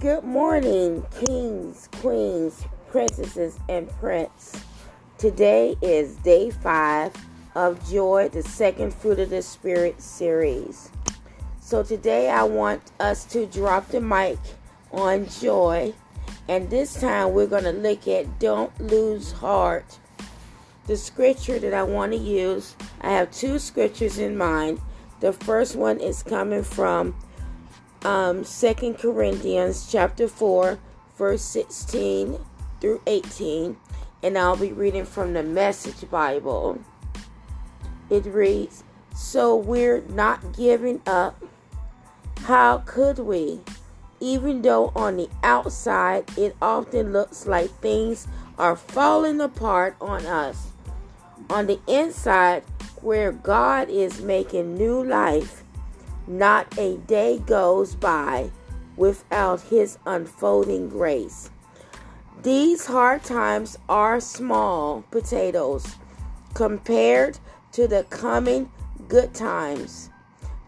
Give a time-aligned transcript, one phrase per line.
[0.00, 4.58] Good morning, kings, queens, princesses, and prince.
[5.18, 7.12] Today is day five
[7.54, 10.90] of Joy, the second fruit of the Spirit series.
[11.60, 14.38] So today I want us to drop the mic
[14.90, 15.92] on joy,
[16.48, 19.98] and this time we're going to look at Don't Lose Heart.
[20.86, 24.80] The scripture that I want to use, I have two scriptures in mind.
[25.20, 27.14] The first one is coming from
[28.04, 30.78] um, 2 Corinthians chapter 4,
[31.16, 32.38] verse 16
[32.80, 33.76] through 18,
[34.22, 36.78] and I'll be reading from the Message Bible.
[38.08, 41.42] It reads, So we're not giving up.
[42.42, 43.60] How could we?
[44.18, 48.26] Even though on the outside it often looks like things
[48.58, 50.68] are falling apart on us.
[51.48, 52.62] On the inside,
[53.00, 55.59] where God is making new life,
[56.30, 58.50] not a day goes by
[58.96, 61.50] without His unfolding grace.
[62.42, 65.96] These hard times are small potatoes
[66.54, 67.38] compared
[67.72, 68.70] to the coming
[69.08, 70.10] good times,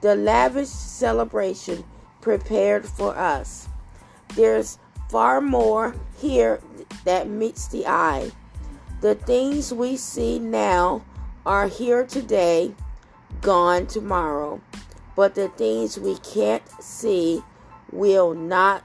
[0.01, 1.85] the lavish celebration
[2.21, 3.69] prepared for us.
[4.35, 4.79] There's
[5.11, 6.61] far more here
[7.05, 8.33] that meets the eye.
[9.01, 11.05] The things we see now
[11.47, 12.75] are here today,
[13.41, 14.61] gone tomorrow
[15.15, 17.43] but the things we can't see
[17.91, 18.85] will not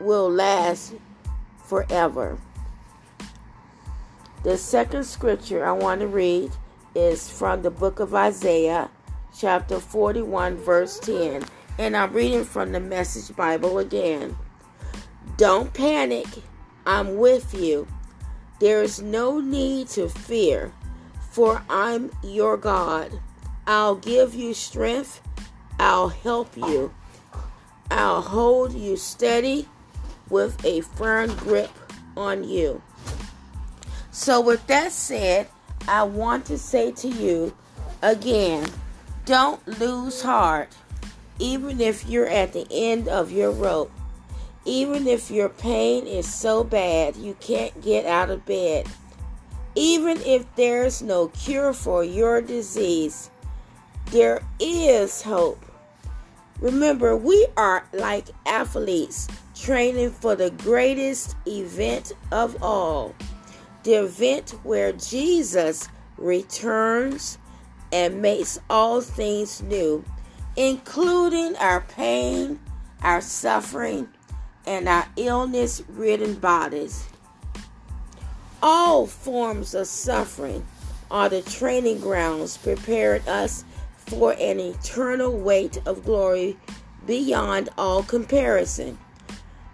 [0.00, 0.94] will last
[1.64, 2.38] forever.
[4.42, 6.52] The second scripture I want to read
[6.94, 8.90] is from the book of Isaiah,
[9.36, 11.44] chapter 41, verse 10.
[11.78, 14.36] And I'm reading from the Message Bible again.
[15.36, 16.26] Don't panic,
[16.86, 17.86] I'm with you.
[18.60, 20.72] There is no need to fear,
[21.30, 23.20] for I'm your God.
[23.66, 25.20] I'll give you strength
[25.78, 26.94] I'll help you.
[27.90, 29.68] I'll hold you steady
[30.28, 31.70] with a firm grip
[32.16, 32.82] on you.
[34.10, 35.48] So, with that said,
[35.86, 37.54] I want to say to you
[38.02, 38.66] again
[39.26, 40.68] don't lose heart,
[41.40, 43.90] even if you're at the end of your rope.
[44.64, 48.86] Even if your pain is so bad you can't get out of bed.
[49.74, 53.30] Even if there's no cure for your disease,
[54.06, 55.65] there is hope.
[56.60, 63.14] Remember, we are like athletes training for the greatest event of all
[63.86, 67.38] the event where Jesus returns
[67.92, 70.04] and makes all things new,
[70.56, 72.58] including our pain,
[73.02, 74.08] our suffering,
[74.66, 77.06] and our illness ridden bodies.
[78.60, 80.66] All forms of suffering
[81.08, 83.64] are the training grounds preparing us
[84.06, 86.56] for an eternal weight of glory
[87.06, 88.98] beyond all comparison.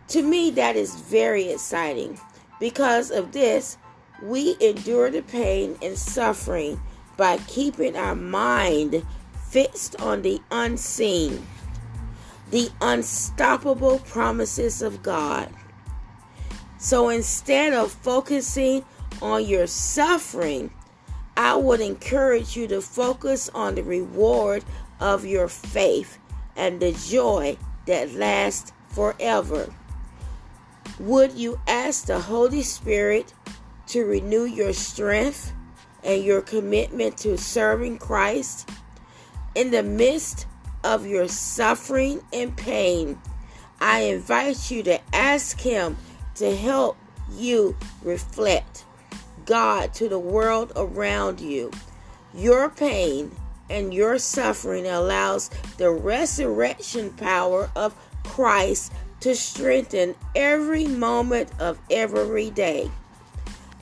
[0.09, 2.19] To me, that is very exciting.
[2.61, 3.79] Because of this,
[4.23, 6.81] we endure the pain and suffering
[7.17, 9.05] by keeping our mind
[9.51, 11.47] fixed on the unseen,
[12.51, 15.49] the unstoppable promises of God.
[16.79, 18.85] So instead of focusing
[19.21, 20.73] on your suffering,
[21.43, 24.65] I would encourage you to focus on the reward
[25.01, 26.17] of your faith
[26.55, 29.75] and the joy that lasts forever.
[31.01, 33.35] Would you ask the Holy Spirit
[33.89, 35.53] to renew your strength
[36.05, 38.71] and your commitment to serving Christ
[39.57, 40.47] in the midst
[40.85, 43.21] of your suffering and pain?
[43.81, 45.97] I invite you to ask Him
[46.37, 46.97] to help
[47.33, 48.85] you reflect
[49.53, 51.71] God to the world around you.
[52.33, 53.31] Your pain
[53.69, 62.49] and your suffering allows the resurrection power of Christ to strengthen every moment of every
[62.49, 62.91] day.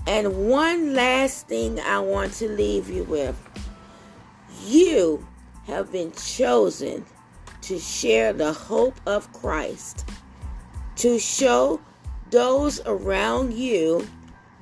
[0.08, 3.38] And one last thing I want to leave you with
[4.66, 5.24] you
[5.68, 7.06] have been chosen
[7.62, 10.04] to share the hope of Christ,
[10.96, 11.80] to show
[12.32, 14.04] those around you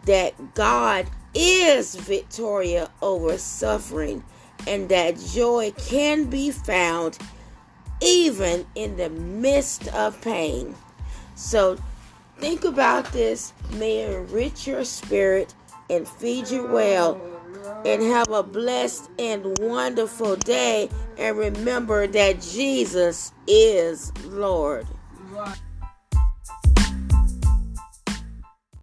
[0.04, 4.24] that God is victorious over suffering
[4.66, 7.18] and that joy can be found
[8.00, 10.74] even in the midst of pain.
[11.34, 11.78] So
[12.38, 13.52] think about this.
[13.72, 15.54] May enrich your spirit
[15.90, 17.20] and feed you well.
[17.84, 20.88] And have a blessed and wonderful day.
[21.18, 24.86] And remember that Jesus is Lord.